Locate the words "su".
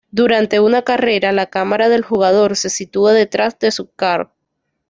3.69-3.91